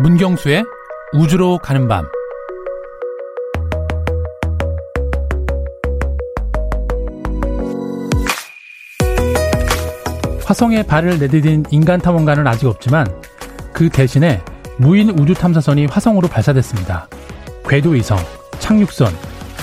문경수의 0.00 0.64
우주로 1.12 1.58
가는 1.58 1.88
밤 1.88 2.06
화성에 10.44 10.84
발을 10.84 11.18
내디딘 11.18 11.64
인간 11.72 12.00
탐험가는 12.00 12.46
아직 12.46 12.66
없지만 12.66 13.08
그 13.72 13.88
대신에 13.88 14.40
무인 14.76 15.10
우주 15.10 15.34
탐사선이 15.34 15.86
화성으로 15.86 16.28
발사됐습니다. 16.28 17.08
궤도 17.68 17.90
위성, 17.90 18.18
착륙선, 18.60 19.12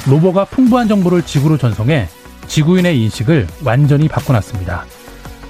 로버가 0.09 0.45
풍부한 0.45 0.89
정보를 0.89 1.21
지구로 1.21 1.57
전송해 1.57 2.09
지구인의 2.47 3.01
인식을 3.03 3.47
완전히 3.63 4.09
바꿔놨습니다. 4.09 4.83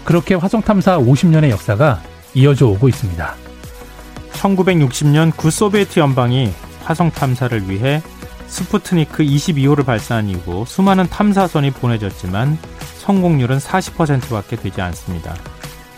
그렇게 0.05 0.36
화성 0.36 0.61
탐사 0.61 0.99
50년의 0.99 1.49
역사가 1.49 2.02
이어져 2.36 2.68
오고 2.68 2.88
있습니다. 2.88 3.46
1960년 4.45 5.35
구소비에트 5.35 5.99
연방이 5.99 6.51
화성 6.83 7.11
탐사를 7.11 7.67
위해 7.69 8.01
스푸트니크 8.45 9.23
22호를 9.23 9.85
발사한 9.85 10.29
이후 10.29 10.65
수많은 10.68 11.07
탐사선이 11.07 11.71
보내졌지만 11.71 12.57
성공률은 12.99 13.57
40%밖에 13.57 14.55
되지 14.55 14.81
않습니다. 14.81 15.33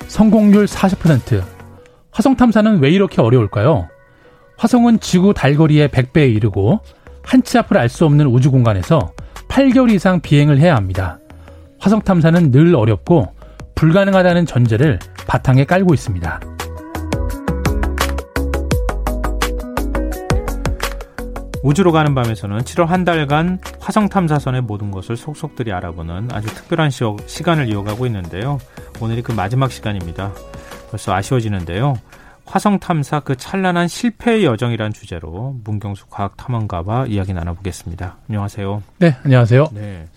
성공률 0.08 0.66
40%. 0.66 1.44
화성 2.12 2.36
탐사는 2.38 2.80
왜 2.80 2.90
이렇게 2.90 3.22
어려울까요? 3.22 3.90
화성은 4.58 5.02
지구 5.02 5.34
달거리의 5.34 5.90
100배에 5.90 6.34
이르고 6.34 6.80
한 7.24 7.44
치 7.44 7.58
앞을 7.58 7.78
알 7.78 7.90
수 7.90 8.06
없는 8.06 8.28
우주 8.28 8.50
공간에서 8.52 9.12
8개월 9.50 9.92
이상 9.92 10.22
비행을 10.22 10.60
해야 10.60 10.76
합니다. 10.78 11.20
화성 11.80 12.02
탐사는 12.02 12.52
늘 12.52 12.74
어렵고 12.76 13.34
불가능하다는 13.76 14.46
전제를 14.46 15.00
바탕에 15.28 15.66
깔고 15.66 15.94
있습니다. 15.94 16.40
우주로 21.64 21.92
가는 21.92 22.14
밤에서는 22.14 22.60
7월 22.60 22.86
한 22.86 23.04
달간 23.04 23.60
화성 23.80 24.10
탐사선의 24.10 24.62
모든 24.62 24.92
것을 24.92 25.18
속속들이 25.18 25.72
알아보는 25.74 26.30
아주 26.32 26.48
특별한 26.48 26.92
시, 26.92 27.44
간을 27.44 27.70
이어가고 27.70 28.06
있는데요. 28.06 28.60
오늘이 29.02 29.22
그 29.22 29.32
마지막 29.32 29.72
시간입니다. 29.72 30.32
벌써 30.90 31.14
아쉬워지는데요. 31.14 31.96
화성 32.46 32.80
탐사 32.80 33.20
그 33.20 33.36
찬란한 33.36 33.88
실패의 33.88 34.46
여정이란 34.46 34.94
주제로 34.94 35.56
문경수 35.64 36.06
과학 36.10 36.38
탐험가와 36.38 37.08
이야기 37.08 37.34
나눠보겠습니다. 37.34 38.18
안녕하세요. 38.30 38.84
네, 39.00 39.18
안녕하세요. 39.24 39.68
네. 39.74 40.08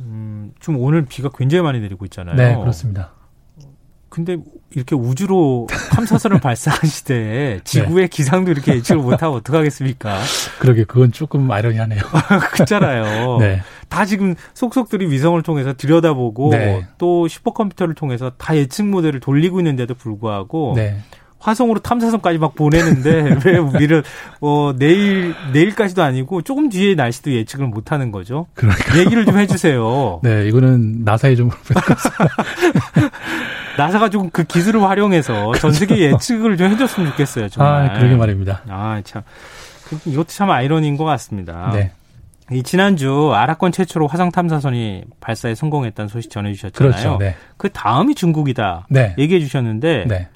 음, 0.00 0.52
좀 0.60 0.76
오늘 0.78 1.04
비가 1.06 1.28
굉장히 1.36 1.62
많이 1.62 1.80
내리고 1.80 2.04
있잖아요. 2.04 2.36
네, 2.36 2.56
그렇습니다. 2.56 3.12
근데 4.10 4.36
이렇게 4.74 4.94
우주로 4.94 5.68
탐사선을 5.92 6.40
발사한 6.42 6.90
시대에 6.90 7.54
네. 7.54 7.60
지구의 7.64 8.04
네. 8.04 8.08
기상도 8.08 8.50
이렇게 8.50 8.74
예측을 8.74 9.02
못하고 9.02 9.36
어떡하겠습니까? 9.36 10.18
그러게, 10.58 10.84
그건 10.84 11.12
조금 11.12 11.50
아이러니하네요. 11.50 12.00
그렇잖아요. 12.52 13.38
네. 13.38 13.62
다 13.88 14.04
지금 14.04 14.34
속속들이 14.54 15.10
위성을 15.10 15.40
통해서 15.42 15.72
들여다보고 15.72 16.50
네. 16.50 16.86
또 16.98 17.28
슈퍼컴퓨터를 17.28 17.94
통해서 17.94 18.32
다 18.36 18.56
예측 18.56 18.84
모델을 18.86 19.20
돌리고 19.20 19.60
있는데도 19.60 19.94
불구하고 19.94 20.74
네. 20.76 20.98
화성으로 21.40 21.80
탐사선까지 21.80 22.38
막 22.38 22.54
보내는데 22.54 23.38
왜 23.44 23.56
우리를 23.56 24.04
어 24.40 24.74
내일 24.78 25.34
내일까지도 25.52 26.02
아니고 26.02 26.42
조금 26.42 26.68
뒤에 26.68 26.94
날씨도 26.94 27.32
예측을 27.32 27.66
못 27.66 27.92
하는 27.92 28.12
거죠. 28.12 28.46
그러니까 28.54 28.98
얘기를 28.98 29.24
좀 29.24 29.38
해주세요. 29.38 30.20
네, 30.22 30.46
이거는 30.46 31.02
나사에 31.04 31.34
좀 31.36 31.50
나사가 33.84 34.08
좀 34.10 34.30
그 34.32 34.44
기술을 34.44 34.82
활용해서 34.82 35.52
전 35.54 35.72
세계 35.72 35.98
예측을 36.12 36.56
좀 36.56 36.70
해줬으면 36.70 37.10
좋겠어요. 37.10 37.48
정말. 37.48 37.90
아, 37.90 37.92
그러게 37.98 38.14
말입니다. 38.14 38.62
아, 38.68 39.00
참. 39.04 39.22
이것도 40.06 40.28
참 40.28 40.50
아이러니인 40.50 40.96
것 40.96 41.04
같습니다. 41.04 41.70
네. 41.72 41.90
이 42.52 42.62
지난주 42.62 43.32
아라권 43.34 43.72
최초로 43.72 44.06
화성 44.08 44.30
탐사선이 44.32 45.04
발사에 45.20 45.54
성공했다는 45.54 46.08
소식 46.08 46.30
전해주셨잖아요. 46.30 46.92
그렇죠. 46.92 47.16
네. 47.18 47.34
그 47.56 47.68
다음이 47.70 48.14
중국이다. 48.14 48.86
네. 48.90 49.14
얘기해 49.18 49.40
주셨는데 49.40 50.04
네. 50.08 50.28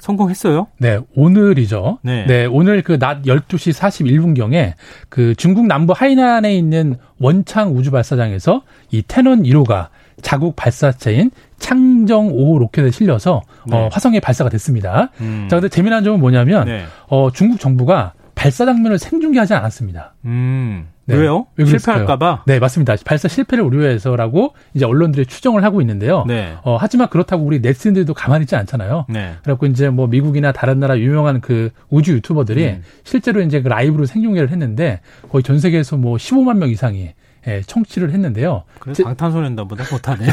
성공했어요? 0.00 0.66
네, 0.78 0.98
오늘이죠. 1.14 1.98
네. 2.02 2.24
네 2.26 2.46
오늘 2.46 2.82
그 2.82 2.98
낮 2.98 3.22
12시 3.22 3.74
41분경에 3.78 4.72
그 5.10 5.34
중국 5.34 5.66
남부 5.66 5.92
하이난에 5.94 6.54
있는 6.54 6.96
원창 7.18 7.76
우주 7.76 7.90
발사장에서 7.90 8.62
이 8.90 9.02
태넌 9.02 9.42
1호가 9.42 9.88
자국 10.22 10.56
발사체인 10.56 11.30
창정 11.60 12.32
5호 12.32 12.58
로켓에 12.58 12.90
실려서 12.90 13.36
어, 13.36 13.42
네. 13.66 13.76
어, 13.76 13.88
화성에 13.92 14.18
발사가 14.18 14.50
됐습니다. 14.50 15.10
음. 15.20 15.46
자, 15.48 15.56
근데 15.56 15.68
재미난 15.68 16.02
점은 16.02 16.18
뭐냐면 16.18 16.64
네. 16.64 16.84
어, 17.06 17.30
중국 17.30 17.60
정부가 17.60 18.14
발사 18.34 18.64
장면을 18.64 18.98
생중계하지 18.98 19.54
않았습니다. 19.54 20.14
음. 20.24 20.88
네. 21.04 21.16
왜요? 21.16 21.46
실패할까봐? 21.58 22.44
네, 22.46 22.58
맞습니다. 22.58 22.94
발사 23.04 23.28
실패를 23.28 23.64
우려해서라고 23.64 24.54
이제 24.74 24.84
언론들이 24.84 25.26
추정을 25.26 25.64
하고 25.64 25.80
있는데요. 25.80 26.24
네. 26.26 26.54
어, 26.62 26.76
하지만 26.80 27.08
그렇다고 27.08 27.44
우리 27.44 27.60
네티즌들도 27.60 28.14
가만히 28.14 28.44
있지 28.44 28.56
않잖아요. 28.56 29.06
네. 29.08 29.34
그래갖고 29.42 29.66
이제 29.66 29.90
뭐 29.90 30.06
미국이나 30.06 30.52
다른 30.52 30.80
나라 30.80 30.98
유명한 30.98 31.40
그 31.40 31.70
우주 31.90 32.12
유튜버들이 32.14 32.64
음. 32.64 32.82
실제로 33.04 33.42
이제 33.42 33.60
그 33.60 33.68
라이브로 33.68 34.06
생중계를 34.06 34.50
했는데 34.50 35.00
거의 35.30 35.42
전 35.42 35.58
세계에서 35.58 35.96
뭐 35.96 36.16
15만 36.16 36.56
명 36.56 36.70
이상이 36.70 37.10
예, 37.46 37.62
청취를 37.62 38.10
했는데요. 38.12 38.64
그래서 38.78 39.04
방탄소년단보다 39.04 39.84
못하네요. 39.90 40.30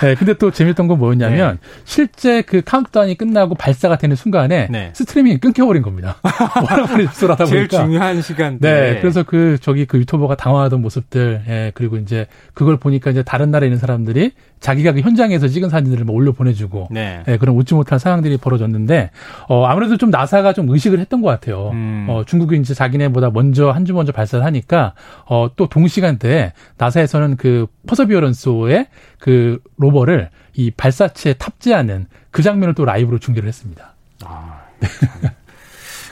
네, 0.00 0.14
근데 0.18 0.34
또 0.34 0.50
재밌던 0.50 0.88
건 0.88 0.98
뭐였냐면 0.98 1.58
네. 1.60 1.68
실제 1.84 2.42
그 2.42 2.62
카운트다운이 2.62 3.16
끝나고 3.16 3.54
발사가 3.54 3.96
되는 3.96 4.16
순간에 4.16 4.68
네. 4.70 4.90
스트리밍이 4.94 5.38
끊겨버린 5.38 5.82
겁니다. 5.82 6.16
워낙 6.56 7.14
쏠리다 7.14 7.44
보니까. 7.44 7.68
제일 7.68 7.68
중요한 7.68 8.22
시간. 8.22 8.58
네, 8.58 8.98
그래서 9.00 9.22
그 9.22 9.56
저기 9.60 9.86
그 9.86 9.98
유튜버가 9.98 10.36
당황하던 10.36 10.80
모습들, 10.82 11.42
예, 11.48 11.72
그리고 11.74 11.96
이제 11.96 12.26
그걸 12.54 12.76
보니까 12.76 13.10
이제 13.10 13.22
다른 13.22 13.50
나라에 13.50 13.68
있는 13.68 13.78
사람들이 13.78 14.32
자기가 14.62 14.92
그 14.92 15.00
현장에서 15.00 15.48
찍은 15.48 15.68
사진들을 15.68 16.06
뭐 16.06 16.16
올려 16.16 16.32
보내주고, 16.32 16.88
네. 16.90 17.22
예, 17.28 17.36
그런 17.36 17.54
웃지 17.54 17.74
못할 17.74 17.98
상황들이 17.98 18.38
벌어졌는데, 18.38 19.10
어 19.48 19.66
아무래도 19.66 19.98
좀 19.98 20.08
나사가 20.08 20.54
좀 20.54 20.70
의식을 20.70 20.98
했던 20.98 21.20
것 21.20 21.28
같아요. 21.28 21.68
음. 21.74 22.06
어 22.08 22.24
중국이 22.24 22.56
이제 22.56 22.72
자기네보다 22.72 23.28
먼저 23.30 23.70
한 23.70 23.84
주 23.84 23.92
먼저 23.92 24.12
발사를 24.12 24.42
하니까 24.44 24.94
어 25.26 25.50
또 25.56 25.68
동시간대 25.68 26.22
있는데 26.32 26.52
나사에서는 26.78 27.36
그 27.36 27.66
퍼서비어런스의 27.86 28.86
그 29.18 29.58
로버를 29.76 30.30
이 30.54 30.70
발사체에 30.70 31.34
탑재하는 31.34 32.06
그 32.30 32.42
장면을 32.42 32.74
또 32.74 32.84
라이브로 32.84 33.18
중계를 33.18 33.48
했습니다. 33.48 33.94
아, 34.24 34.62
네. 34.80 34.88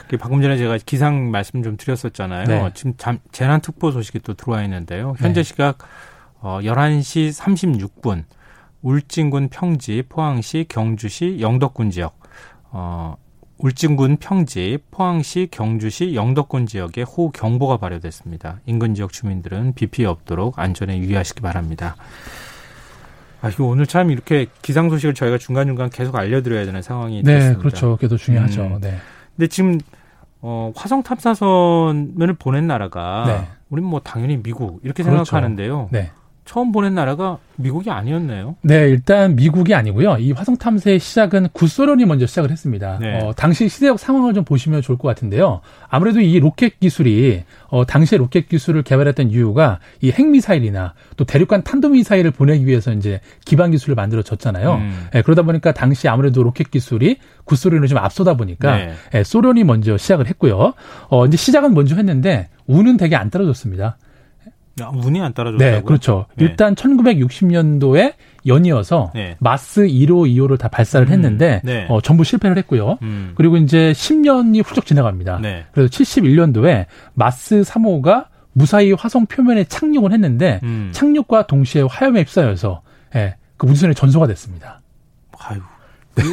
그 0.09 0.17
방금 0.17 0.41
전에 0.41 0.57
제가 0.57 0.77
기상 0.85 1.31
말씀 1.31 1.63
좀 1.63 1.77
드렸었잖아요. 1.77 2.45
네. 2.45 2.69
지금 2.73 2.93
잠, 2.97 3.19
재난 3.31 3.61
특보 3.61 3.91
소식이 3.91 4.19
또 4.19 4.33
들어와 4.33 4.63
있는데요. 4.63 5.15
현재 5.17 5.41
네. 5.41 5.43
시각 5.43 5.77
어 6.41 6.59
11시 6.61 7.31
36분 7.33 8.25
울진군 8.81 9.49
평지, 9.49 10.03
포항시, 10.07 10.65
경주시, 10.67 11.37
영덕군 11.39 11.91
지역 11.91 12.19
어 12.71 13.15
울진군 13.57 14.17
평지, 14.17 14.79
포항시, 14.89 15.47
경주시, 15.51 16.15
영덕군 16.15 16.65
지역에 16.65 17.03
호우 17.03 17.31
경보가 17.31 17.77
발효됐습니다. 17.77 18.59
인근 18.65 18.95
지역 18.95 19.13
주민들은 19.13 19.73
비 19.75 19.85
피해 19.87 20.07
없도록 20.07 20.57
안전에 20.57 20.97
유의하시기 20.97 21.41
바랍니다. 21.41 21.95
아, 23.41 23.49
이거 23.49 23.65
오늘 23.65 23.85
참 23.87 24.11
이렇게 24.11 24.47
기상 24.61 24.89
소식을 24.89 25.13
저희가 25.13 25.37
중간중간 25.37 25.89
계속 25.89 26.15
알려드려야 26.15 26.65
되는 26.65 26.81
상황이 26.81 27.23
네, 27.23 27.33
됐습니다. 27.35 27.59
그렇죠. 27.59 27.95
그게 27.95 28.07
더 28.07 28.17
중요하죠. 28.17 28.63
음. 28.63 28.79
네. 28.81 28.97
근데 29.35 29.47
지금 29.47 29.79
어, 30.41 30.71
화성 30.75 31.03
탐사선을 31.03 32.33
보낸 32.39 32.67
나라가 32.67 33.25
네. 33.27 33.47
우리는 33.69 33.87
뭐 33.89 33.99
당연히 33.99 34.41
미국 34.41 34.79
이렇게 34.83 35.03
그렇죠. 35.03 35.23
생각하는데요. 35.25 35.89
네. 35.91 36.11
처음 36.45 36.71
보낸 36.71 36.95
나라가 36.95 37.37
미국이 37.55 37.89
아니었네요. 37.91 38.55
네, 38.63 38.89
일단 38.89 39.35
미국이 39.35 39.73
아니고요. 39.75 40.17
이 40.17 40.31
화성 40.31 40.57
탐사의 40.57 40.99
시작은 40.99 41.49
구소련이 41.53 42.05
먼저 42.05 42.25
시작을 42.25 42.49
했습니다. 42.49 42.97
네. 42.99 43.19
어, 43.19 43.33
당시 43.33 43.69
시대적 43.69 43.99
상황을 43.99 44.33
좀 44.33 44.43
보시면 44.43 44.81
좋을 44.81 44.97
것 44.97 45.07
같은데요. 45.07 45.61
아무래도 45.87 46.19
이 46.19 46.39
로켓 46.39 46.79
기술이 46.79 47.43
어, 47.67 47.85
당시에 47.85 48.17
로켓 48.17 48.49
기술을 48.49 48.83
개발했던 48.83 49.29
이유가 49.29 49.79
이 50.01 50.11
핵미사일이나 50.11 50.93
또 51.15 51.23
대륙간 51.23 51.63
탄도미사일을 51.63 52.31
보내기 52.31 52.65
위해서 52.65 52.91
이제 52.91 53.21
기반 53.45 53.71
기술을 53.71 53.95
만들어졌잖아요. 53.95 54.73
음. 54.73 55.07
네, 55.13 55.21
그러다 55.21 55.43
보니까 55.43 55.71
당시 55.71 56.07
아무래도 56.07 56.43
로켓 56.43 56.71
기술이 56.71 57.17
구소련을 57.45 57.87
좀 57.87 57.99
앞서다 57.99 58.35
보니까 58.35 58.77
네. 58.77 58.93
네, 59.11 59.23
소련이 59.23 59.63
먼저 59.63 59.97
시작을 59.97 60.27
했고요. 60.27 60.73
어, 61.09 61.25
이제 61.27 61.37
시작은 61.37 61.73
먼저 61.73 61.95
했는데 61.95 62.49
운은 62.65 62.97
되게 62.97 63.15
안 63.15 63.29
떨어졌습니다. 63.29 63.97
운이 64.79 65.21
안 65.21 65.33
따라줬다고요? 65.33 65.77
네, 65.77 65.81
그렇죠. 65.83 66.25
네. 66.35 66.45
일단 66.45 66.75
1960년도에 66.75 68.13
연이어서 68.45 69.11
네. 69.13 69.35
마스 69.39 69.81
1호, 69.81 70.27
2호를 70.27 70.57
다 70.57 70.67
발사를 70.67 71.05
음, 71.07 71.11
했는데 71.11 71.61
네. 71.63 71.85
어, 71.89 72.01
전부 72.01 72.23
실패를 72.23 72.57
했고요. 72.59 72.97
음. 73.01 73.33
그리고 73.35 73.57
이제 73.57 73.91
10년이 73.91 74.65
훌쩍 74.65 74.85
지나갑니다. 74.85 75.39
네. 75.41 75.65
그래서 75.71 75.89
71년도에 75.89 76.85
마스 77.13 77.61
3호가 77.61 78.27
무사히 78.53 78.91
화성 78.91 79.27
표면에 79.27 79.63
착륙을 79.65 80.11
했는데 80.11 80.59
음. 80.63 80.89
착륙과 80.93 81.47
동시에 81.47 81.83
화염에 81.83 82.21
휩싸여서 82.21 82.81
예, 83.15 83.35
그 83.57 83.67
우주선이 83.67 83.93
전소가 83.95 84.27
됐습니다. 84.27 84.81
아유, 85.37 85.59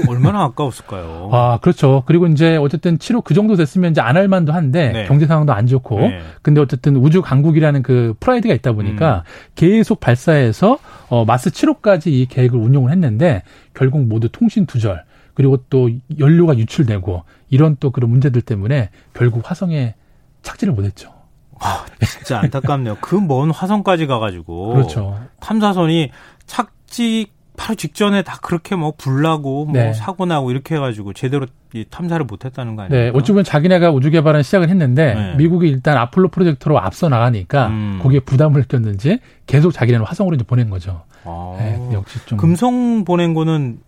얼마나 0.08 0.42
아까웠을까요? 0.44 1.30
아, 1.32 1.58
그렇죠. 1.62 2.02
그리고 2.06 2.26
이제 2.26 2.56
어쨌든 2.56 2.98
치료 2.98 3.20
그 3.22 3.32
정도 3.34 3.54
됐으면 3.56 3.92
이제 3.92 4.00
안 4.00 4.16
할 4.16 4.26
만도 4.26 4.52
한데 4.52 4.90
네. 4.92 5.04
경제 5.06 5.26
상황도 5.26 5.52
안 5.52 5.66
좋고 5.68 6.00
네. 6.00 6.20
근데 6.42 6.60
어쨌든 6.60 6.96
우주 6.96 7.22
강국이라는 7.22 7.82
그 7.82 8.14
프라이드가 8.18 8.52
있다 8.54 8.72
보니까 8.72 9.18
음. 9.18 9.22
계속 9.54 10.00
발사해서 10.00 10.78
어 11.08 11.24
마스 11.24 11.50
7호까지 11.50 12.08
이 12.08 12.26
계획을 12.26 12.58
운용을 12.58 12.90
했는데 12.90 13.42
결국 13.74 14.02
모두 14.06 14.28
통신 14.28 14.66
두절 14.66 15.04
그리고 15.34 15.58
또 15.70 15.88
연료가 16.18 16.58
유출되고 16.58 17.22
이런 17.50 17.76
또 17.78 17.90
그런 17.92 18.10
문제들 18.10 18.42
때문에 18.42 18.90
결국 19.14 19.48
화성에 19.48 19.94
착지를 20.42 20.74
못 20.74 20.84
했죠. 20.84 21.12
아, 21.60 21.84
진짜 22.04 22.40
안타깝네요. 22.40 22.96
그 23.00 23.16
먼 23.20 23.50
화성까지 23.52 24.06
가가지고 24.06 24.74
그렇죠. 24.74 25.18
탐사선이 25.40 26.10
착지 26.46 27.26
바로 27.58 27.74
직전에 27.74 28.22
다 28.22 28.38
그렇게 28.40 28.76
뭐 28.76 28.94
불나고 28.96 29.66
뭐 29.66 29.72
네. 29.74 29.92
사고 29.92 30.24
나고 30.24 30.52
이렇게 30.52 30.76
해가지고 30.76 31.12
제대로 31.12 31.46
탐사를 31.90 32.24
못했다는 32.24 32.76
거 32.76 32.82
아니에요? 32.82 33.12
네, 33.12 33.18
어찌 33.18 33.32
보면 33.32 33.44
자기네가 33.44 33.90
우주 33.90 34.10
개발은 34.10 34.42
시작을 34.44 34.70
했는데 34.70 35.14
네. 35.14 35.34
미국이 35.36 35.68
일단 35.68 35.98
아폴로 35.98 36.28
프로젝트로 36.28 36.78
앞서 36.78 37.08
나가니까 37.08 37.66
음. 37.66 37.98
거기에 38.00 38.20
부담을 38.20 38.60
느꼈는지 38.62 39.18
계속 39.46 39.72
자기네는 39.72 40.06
화성으로 40.06 40.36
이제 40.36 40.44
보낸 40.44 40.70
거죠. 40.70 41.02
아. 41.24 41.56
네, 41.58 41.80
역시 41.92 42.20
좀 42.26 42.38
금성 42.38 43.04
보낸 43.04 43.34
거는 43.34 43.80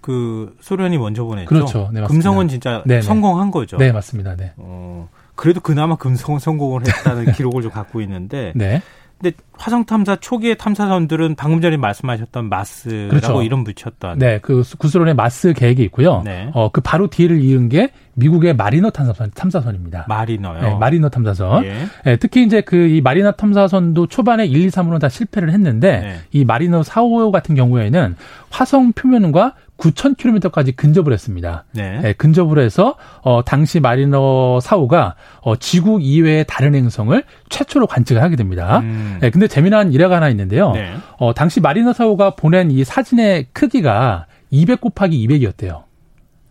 그 0.00 0.54
소련이 0.60 0.96
먼저 0.96 1.24
보냈죠. 1.24 1.48
그렇죠. 1.48 1.90
네, 1.92 2.02
금성은 2.02 2.46
진짜 2.46 2.84
네네. 2.86 3.00
네. 3.00 3.02
성공한 3.02 3.50
거죠. 3.50 3.76
네, 3.76 3.90
맞습니다. 3.90 4.36
네. 4.36 4.52
어, 4.56 5.08
그래도 5.34 5.60
그나마 5.60 5.96
금성 5.96 6.38
성공을 6.38 6.82
했다는 6.86 7.32
기록을 7.34 7.62
좀 7.62 7.72
갖고 7.72 8.00
있는데. 8.00 8.52
네. 8.54 8.82
근데 9.18 9.34
화성 9.56 9.86
탐사 9.86 10.16
초기의 10.16 10.58
탐사선들은 10.58 11.36
방금 11.36 11.62
전에 11.62 11.78
말씀하셨던 11.78 12.50
마스라고 12.50 13.08
그렇죠. 13.08 13.42
이름 13.42 13.64
붙였던 13.64 14.18
네, 14.18 14.38
그 14.42 14.62
구스론의 14.78 15.14
마스 15.14 15.54
계획이 15.54 15.82
있고요. 15.84 16.20
네. 16.22 16.50
어, 16.52 16.70
그 16.70 16.82
바로 16.82 17.06
뒤를 17.08 17.40
이은 17.42 17.70
게 17.70 17.92
미국의 18.14 18.54
마리너 18.56 18.90
탐사선 18.90 19.30
탐사선입니다. 19.34 20.04
마리너요. 20.08 20.60
네, 20.60 20.74
마리너 20.74 21.08
탐사선. 21.08 21.64
예. 21.64 21.74
네, 22.04 22.16
특히 22.16 22.44
이제 22.44 22.60
그 22.60 22.76
이 22.86 23.00
마리너 23.00 23.32
탐사선도 23.32 24.06
초반에 24.06 24.44
1, 24.46 24.64
2, 24.66 24.68
3으로 24.68 25.00
다 25.00 25.08
실패를 25.08 25.50
했는데 25.50 26.00
네. 26.00 26.16
이 26.32 26.44
마리너 26.44 26.82
4, 26.82 27.02
5 27.02 27.30
같은 27.30 27.54
경우에는 27.54 28.16
화성 28.50 28.92
표면과 28.92 29.54
9,000km까지 29.78 30.74
근접을 30.76 31.12
했습니다. 31.12 31.64
네. 31.72 32.00
네. 32.00 32.12
근접을 32.14 32.58
해서 32.58 32.96
어 33.22 33.42
당시 33.44 33.80
마리너 33.80 34.58
사호가 34.60 35.14
어 35.42 35.56
지구 35.56 35.98
이외의 36.00 36.44
다른 36.48 36.74
행성을 36.74 37.22
최초로 37.50 37.86
관측을 37.86 38.22
하게 38.22 38.36
됩니다. 38.36 38.78
음. 38.80 39.18
네, 39.20 39.30
근데 39.30 39.48
재미난 39.48 39.92
일화가 39.92 40.16
하나 40.16 40.28
있는데요. 40.30 40.72
네. 40.72 40.92
어 41.18 41.34
당시 41.34 41.60
마리너 41.60 41.92
사호가 41.92 42.30
보낸 42.36 42.70
이 42.70 42.84
사진의 42.84 43.46
크기가 43.52 44.26
200 44.50 44.80
곱하기 44.80 45.26
200이었대요. 45.28 45.82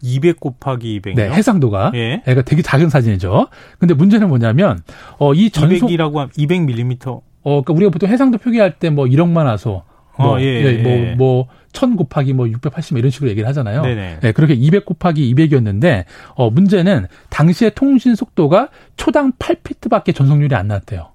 200 0.02 0.40
곱하기 0.40 1.02
200이요? 1.02 1.16
네, 1.16 1.30
해상도가. 1.32 1.92
예. 1.96 2.22
그러니까 2.24 2.44
되게 2.44 2.62
작은 2.62 2.90
사진이죠. 2.90 3.48
근데 3.80 3.94
문제는 3.96 4.28
뭐냐면 4.28 4.80
어 5.18 5.34
이 5.34 5.50
전속 5.50 5.90
200이라고 5.90 6.16
하면 6.16 6.30
200mm. 6.38 7.08
어 7.08 7.22
그러니까 7.44 7.74
우리가 7.74 7.92
보통 7.92 8.10
해상도 8.10 8.38
표기할 8.38 8.78
때 8.78 8.90
뭐 8.90 9.06
1억 9.06 9.30
만 9.30 9.48
화소 9.48 9.84
뭐, 10.18 10.36
어, 10.36 10.40
예, 10.40 10.44
예, 10.46 10.82
뭐, 10.82 10.92
예. 10.92 11.16
뭐, 11.16 11.48
1000 11.74 11.96
곱하기 11.98 12.34
뭐 12.34 12.48
680 12.48 12.98
이런 12.98 13.12
식으로 13.12 13.30
얘기를 13.30 13.48
하잖아요. 13.50 13.82
네네. 13.82 14.20
네, 14.22 14.32
그렇게 14.32 14.54
200 14.54 14.86
곱하기 14.86 15.34
200이었는데, 15.36 16.06
어, 16.36 16.50
문제는 16.50 17.08
당시의 17.30 17.72
통신 17.76 18.16
속도가 18.16 18.70
초당 18.96 19.34
8피트 19.34 19.90
밖에 19.90 20.12
전송률이 20.14 20.56
안 20.56 20.68
나왔대요. 20.70 21.10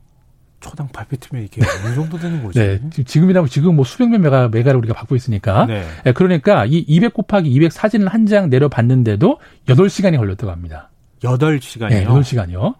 초당 0.61 0.89
8피트면 0.89 1.43
이게 1.45 1.63
어느 1.87 1.95
정도 1.95 2.19
되는 2.19 2.43
거죠? 2.45 2.61
네. 2.61 2.79
지금이라고 3.07 3.49
지금 3.49 3.77
뭐 3.77 3.85
수백 3.87 4.11
몇 4.11 4.19
메가, 4.21 4.49
메가를 4.49 4.77
우리가 4.81 4.93
받고 4.93 5.17
있으니까. 5.17 5.65
네. 5.65 5.83
네 6.05 6.13
그러니까 6.13 6.67
이 6.67 6.85
200 6.87 7.15
곱하기 7.15 7.51
200 7.51 7.73
사진을 7.73 8.09
한 8.09 8.27
장 8.27 8.51
내려봤는데도 8.51 9.39
8시간이 9.67 10.19
걸렸다고 10.19 10.53
합니다. 10.53 10.91
8시간이요? 11.23 11.89
네, 11.89 12.05
8시간이요. 12.05 12.75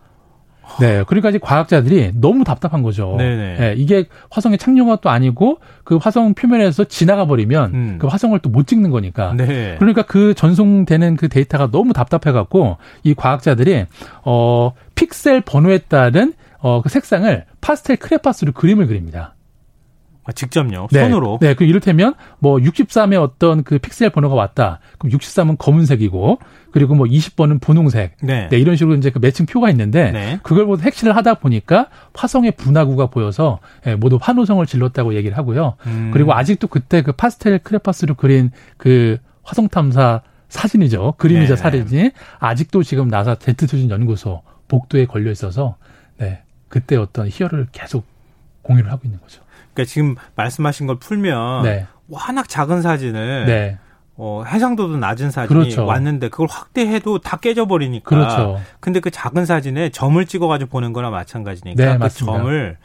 네, 0.79 1.03
그러니까 1.07 1.31
이제 1.31 1.39
과학자들이 1.39 2.13
너무 2.15 2.45
답답한 2.45 2.83
거죠. 2.83 3.15
네네. 3.19 3.57
네, 3.59 3.75
이게 3.77 4.05
화성의 4.31 4.59
착륙가 4.59 4.97
또 5.03 5.11
아니고 5.11 5.59
그 5.85 5.97
화성 5.97 6.35
표면에서 6.35 6.85
지나가 6.85 7.27
버리면 7.27 7.75
음. 7.75 7.97
그 7.99 8.07
화성을 8.07 8.39
또 8.41 8.51
못 8.51 8.67
찍는 8.67 8.91
거니까. 8.91 9.33
네. 9.37 9.77
그러니까 9.79 10.03
그 10.03 10.35
전송되는 10.35 11.17
그 11.17 11.29
데이터가 11.29 11.71
너무 11.71 11.93
답답해 11.93 12.33
갖고 12.33 12.77
이 13.05 13.15
과학자들이 13.15 13.87
어 14.25 14.73
픽셀 14.97 15.43
번호에 15.43 15.79
따른 15.79 16.35
어그 16.59 16.89
색상을 16.89 17.45
파스텔 17.61 17.97
크레파스로 17.97 18.53
그림을 18.53 18.87
그립니다. 18.87 19.35
아, 20.31 20.33
직접요? 20.33 20.87
네. 20.93 21.01
손으로? 21.01 21.39
네. 21.41 21.55
그 21.55 21.65
이를테면 21.65 22.15
뭐 22.39 22.59
63에 22.59 23.21
어떤 23.21 23.65
그 23.65 23.79
픽셀 23.79 24.11
번호가 24.11 24.35
왔다. 24.35 24.79
그럼 24.99 25.19
63은 25.19 25.59
검은색이고 25.59 26.39
그리고 26.71 26.95
뭐 26.95 27.07
20번은 27.07 27.61
분홍색. 27.61 28.17
네. 28.23 28.49
네 28.49 28.59
이런 28.59 28.77
식으로 28.77 28.97
이제 28.97 29.11
그 29.11 29.19
매칭 29.19 29.47
표가 29.47 29.71
있는데 29.71 30.13
네. 30.13 30.41
그걸 30.43 30.67
모두 30.67 30.85
핵실을 30.85 31.17
하다 31.17 31.35
보니까 31.35 31.89
화성의 32.15 32.53
분화구가 32.53 33.07
보여서 33.07 33.59
예, 33.87 33.97
모두 33.97 34.19
환호성을 34.21 34.65
질렀다고 34.65 35.15
얘기를 35.15 35.37
하고요. 35.37 35.75
음. 35.87 36.11
그리고 36.13 36.33
아직도 36.33 36.69
그때 36.69 37.03
그 37.03 37.13
파스텔 37.13 37.59
크레파스로 37.59 38.15
그린 38.15 38.53
그 38.77 39.19
화성 39.43 39.69
탐사 39.69 40.23
사진이죠. 40.49 41.15
그림이자 41.19 41.57
네. 41.57 41.61
사진이 41.61 42.11
아직도 42.39 42.85
지금 42.85 43.09
나사 43.09 43.35
제트투진 43.37 43.91
연구소 43.91 44.43
복도에 44.69 45.07
걸려 45.07 45.31
있어서 45.33 45.77
네. 46.19 46.43
그때 46.69 46.97
어떤 46.97 47.29
희열을 47.29 47.67
계속 47.73 48.05
공유를 48.63 48.93
하고 48.93 49.03
있는 49.05 49.21
거죠. 49.21 49.43
그러니까 49.75 49.91
지금 49.91 50.17
말씀하신 50.37 50.87
걸 50.87 50.99
풀면 50.99 51.63
네. 51.63 51.87
워낙 52.09 52.49
작은 52.49 52.83
사진을 52.83 53.47
네. 53.47 53.79
어, 54.17 54.43
해상도도 54.47 54.99
낮은 54.99 55.31
사진이 55.31 55.49
그렇죠. 55.49 55.87
왔는데 55.87 56.29
그걸 56.29 56.47
확대해도 56.51 57.21
다 57.21 57.39
깨져버리니까. 57.39 58.09
그렇죠. 58.09 58.61
근데 58.79 59.01
그 59.01 59.11
작은 59.11 59.47
사진에 59.47 59.89
점을 59.91 60.23
찍어가지고 60.27 60.71
보는 60.71 60.93
거나 60.93 61.09
마찬가지니까 61.11 61.83
네, 61.83 61.93
그 61.95 61.99
맞습니다. 61.99 62.39
점을 62.39 62.77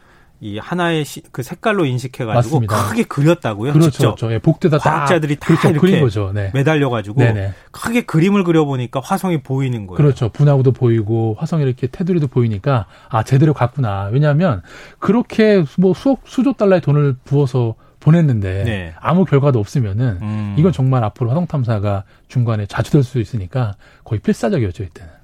이 0.41 0.57
하나의 0.57 1.05
시, 1.05 1.21
그 1.31 1.43
색깔로 1.43 1.85
인식해가지고 1.85 2.55
맞습니다. 2.55 2.89
크게 2.89 3.03
그렸다고요. 3.03 3.73
그렇죠, 3.73 3.89
직접. 3.89 4.15
그렇죠. 4.15 4.33
예, 4.33 4.39
복대다 4.39 4.79
과학자들이 4.79 5.37
다 5.37 5.47
그렇죠, 5.47 5.69
이렇게 5.69 6.01
거죠. 6.01 6.31
네. 6.33 6.51
매달려가지고 6.53 7.19
네네. 7.19 7.53
크게 7.71 8.01
그림을 8.01 8.43
그려보니까 8.43 8.99
화성이 9.03 9.41
보이는 9.41 9.87
거예요. 9.87 9.97
그렇죠. 9.97 10.29
분화구도 10.29 10.73
보이고 10.73 11.35
화성이 11.39 11.63
이렇게 11.63 11.87
테두리도 11.87 12.27
보이니까 12.27 12.85
아 13.09 13.23
제대로 13.23 13.53
갔구나. 13.53 14.09
왜냐하면 14.11 14.61
그렇게 14.99 15.63
뭐 15.77 15.93
수억 15.93 16.21
수조 16.25 16.53
달러의 16.53 16.81
돈을 16.81 17.15
부어서 17.23 17.75
보냈는데 18.01 18.63
네. 18.65 18.93
아무 18.99 19.25
결과도 19.25 19.59
없으면은 19.59 20.19
음. 20.21 20.55
이건 20.59 20.71
정말 20.71 21.03
앞으로 21.03 21.31
화성 21.31 21.47
탐사가 21.47 22.03
중간에 22.27 22.65
자주될 22.67 23.03
수 23.03 23.19
있으니까 23.19 23.75
거의 24.03 24.19
필사적이었죠 24.19 24.83
이때는. 24.83 25.14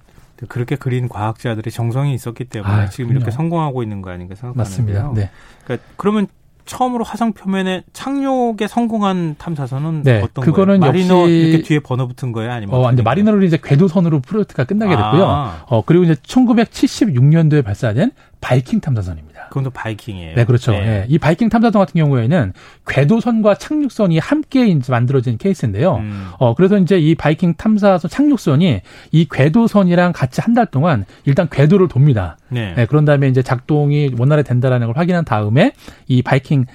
그렇게 0.47 0.75
그린 0.75 1.07
과학자들의 1.07 1.71
정성이 1.71 2.13
있었기 2.13 2.45
때문에 2.45 2.73
아, 2.73 2.89
지금 2.89 3.11
이렇게 3.11 3.31
성공하고 3.31 3.83
있는 3.83 4.01
거 4.01 4.09
아닌가 4.09 4.35
생각하는데요. 4.35 4.55
맞습니다. 4.55 5.11
네. 5.13 5.29
그러니까 5.63 5.87
그러면 5.97 6.27
처음으로 6.65 7.03
화성 7.03 7.33
표면에 7.33 7.83
착륙에 7.91 8.67
성공한 8.67 9.35
탐사선은 9.37 10.03
네, 10.03 10.21
어떤 10.21 10.45
그거는 10.45 10.79
거예요? 10.79 10.91
마리너 10.91 11.27
이렇게 11.27 11.63
뒤에 11.63 11.79
번호 11.79 12.07
붙은 12.07 12.31
거예요, 12.31 12.51
아니면 12.51 12.75
어, 12.75 12.91
이제 12.91 13.01
마리너를 13.01 13.43
이제 13.43 13.57
궤도선으로 13.61 14.21
프로젝트가 14.21 14.63
끝나게 14.63 14.95
됐고요. 14.95 15.25
아. 15.25 15.65
어, 15.67 15.83
그리고 15.83 16.03
이제 16.05 16.13
1976년도에 16.13 17.63
발사된 17.63 18.11
바이킹 18.41 18.81
탐사선입니다. 18.81 19.47
그건 19.49 19.63
또 19.63 19.69
바이킹이에요. 19.69 20.35
네, 20.35 20.45
그렇죠. 20.45 20.71
네. 20.71 20.79
네. 20.81 21.05
이 21.07 21.17
바이킹 21.19 21.49
탐사선 21.49 21.79
같은 21.79 21.93
경우에는 22.01 22.53
궤도선과 22.87 23.55
착륙선이 23.55 24.17
함께 24.19 24.67
이제 24.67 24.91
만들어진 24.91 25.37
케이스인데요. 25.37 25.97
음. 25.97 26.27
어, 26.39 26.53
그래서 26.55 26.77
이제 26.77 26.97
이 26.99 27.15
바이킹 27.15 27.53
탐사선 27.55 28.09
착륙선이 28.09 28.81
이 29.11 29.27
궤도선이랑 29.31 30.11
같이 30.13 30.41
한 30.41 30.51
달 30.51 30.65
동안 30.65 31.05
일단 31.25 31.47
궤도를 31.49 31.87
돕니다. 31.87 32.37
네. 32.49 32.73
네. 32.75 32.85
그런 32.85 33.05
다음에 33.05 33.27
이제 33.29 33.41
작동이 33.41 34.11
원활히 34.19 34.43
된다라는 34.43 34.87
걸 34.87 34.97
확인한 34.97 35.23
다음에 35.23 35.71
이 36.07 36.21
바이킹 36.21 36.65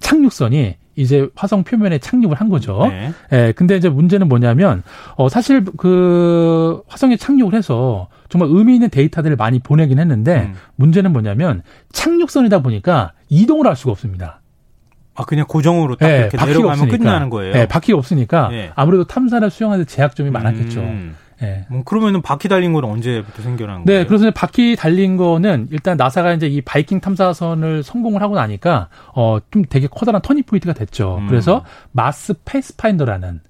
착륙선이 0.00 0.76
이제 0.96 1.28
화성 1.36 1.64
표면에 1.64 1.98
착륙을 1.98 2.36
한 2.36 2.48
거죠. 2.48 2.88
네. 2.90 3.12
예, 3.32 3.52
근데 3.56 3.76
이제 3.76 3.88
문제는 3.88 4.28
뭐냐면, 4.28 4.82
어, 5.16 5.28
사실 5.28 5.64
그 5.64 6.82
화성에 6.88 7.16
착륙을 7.16 7.54
해서 7.54 8.08
정말 8.30 8.48
의미 8.50 8.74
있는 8.74 8.88
데이터들을 8.88 9.36
많이 9.36 9.58
보내긴 9.58 9.98
했는데, 9.98 10.44
음. 10.46 10.54
문제는 10.76 11.12
뭐냐면 11.12 11.62
착륙선이다 11.92 12.60
보니까 12.62 13.12
이동을 13.28 13.66
할 13.66 13.76
수가 13.76 13.92
없습니다. 13.92 14.40
아, 15.14 15.24
그냥 15.24 15.44
고정으로 15.46 15.96
딱 15.96 16.06
네, 16.08 16.18
이렇게 16.20 16.38
내려가면 16.38 16.70
없으니까. 16.70 16.96
끝나는 16.96 17.28
거예요. 17.28 17.52
네, 17.52 17.68
바퀴가 17.68 17.98
없으니까 17.98 18.48
네. 18.48 18.70
아무래도 18.74 19.04
탐사를 19.04 19.50
수행하는 19.50 19.84
제약점이 19.84 20.30
많았겠죠. 20.30 20.80
음. 20.80 21.16
네. 21.42 21.66
뭐 21.70 21.82
그러면은 21.84 22.20
바퀴 22.22 22.48
달린 22.48 22.72
거는 22.74 22.88
언제부터 22.88 23.42
생겨난 23.42 23.80
네, 23.80 23.84
거예요? 23.84 24.00
네, 24.02 24.06
그래서 24.06 24.30
바퀴 24.30 24.76
달린 24.76 25.16
거는 25.16 25.68
일단 25.70 25.96
나사가 25.96 26.32
이제 26.34 26.46
이 26.46 26.60
바이킹 26.60 27.00
탐사선을 27.00 27.82
성공을 27.82 28.22
하고 28.22 28.34
나니까 28.36 28.88
어 29.14 29.38
좀 29.50 29.64
되게 29.68 29.86
커다란 29.86 30.20
터닝 30.22 30.44
포인트가 30.44 30.74
됐죠. 30.74 31.16
음. 31.22 31.28
그래서 31.28 31.64
마스 31.92 32.34
패스파인더라는 32.44 33.40